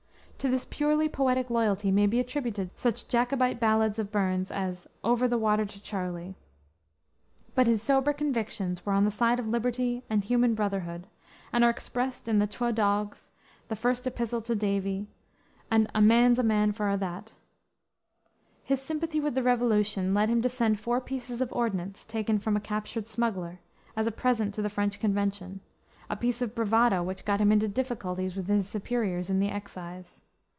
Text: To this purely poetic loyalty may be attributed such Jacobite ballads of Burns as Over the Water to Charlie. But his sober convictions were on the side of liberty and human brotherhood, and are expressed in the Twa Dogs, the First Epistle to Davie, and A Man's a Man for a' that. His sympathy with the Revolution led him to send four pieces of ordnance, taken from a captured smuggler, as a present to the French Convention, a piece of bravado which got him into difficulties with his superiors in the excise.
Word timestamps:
To 0.43 0.49
this 0.49 0.65
purely 0.65 1.07
poetic 1.07 1.51
loyalty 1.51 1.91
may 1.91 2.07
be 2.07 2.19
attributed 2.19 2.71
such 2.75 3.07
Jacobite 3.07 3.59
ballads 3.59 3.99
of 3.99 4.11
Burns 4.11 4.49
as 4.49 4.87
Over 5.03 5.27
the 5.27 5.37
Water 5.37 5.67
to 5.67 5.79
Charlie. 5.79 6.33
But 7.53 7.67
his 7.67 7.83
sober 7.83 8.11
convictions 8.11 8.83
were 8.83 8.93
on 8.93 9.05
the 9.05 9.11
side 9.11 9.37
of 9.39 9.45
liberty 9.47 10.03
and 10.09 10.23
human 10.23 10.55
brotherhood, 10.55 11.05
and 11.53 11.63
are 11.63 11.69
expressed 11.69 12.27
in 12.27 12.39
the 12.39 12.47
Twa 12.47 12.73
Dogs, 12.73 13.29
the 13.67 13.75
First 13.75 14.07
Epistle 14.07 14.41
to 14.41 14.55
Davie, 14.55 15.05
and 15.69 15.87
A 15.93 16.01
Man's 16.01 16.39
a 16.39 16.43
Man 16.43 16.71
for 16.71 16.89
a' 16.89 16.97
that. 16.97 17.33
His 18.63 18.81
sympathy 18.81 19.19
with 19.19 19.35
the 19.35 19.43
Revolution 19.43 20.15
led 20.15 20.27
him 20.27 20.41
to 20.41 20.49
send 20.49 20.79
four 20.79 20.99
pieces 20.99 21.41
of 21.41 21.53
ordnance, 21.53 22.03
taken 22.03 22.39
from 22.39 22.57
a 22.57 22.61
captured 22.61 23.07
smuggler, 23.07 23.59
as 23.95 24.07
a 24.07 24.11
present 24.11 24.55
to 24.55 24.63
the 24.63 24.69
French 24.71 24.99
Convention, 24.99 25.59
a 26.09 26.15
piece 26.15 26.41
of 26.41 26.55
bravado 26.55 27.03
which 27.03 27.25
got 27.25 27.39
him 27.39 27.51
into 27.51 27.67
difficulties 27.67 28.35
with 28.35 28.47
his 28.47 28.67
superiors 28.67 29.29
in 29.29 29.39
the 29.39 29.49
excise. 29.49 30.23